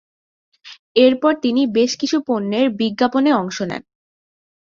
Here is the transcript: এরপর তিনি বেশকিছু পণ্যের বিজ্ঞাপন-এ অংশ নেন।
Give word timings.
এরপর 0.95 1.33
তিনি 1.43 1.61
বেশকিছু 1.77 2.17
পণ্যের 2.27 2.67
বিজ্ঞাপন-এ 2.79 3.31
অংশ 3.41 3.57
নেন। 3.69 3.83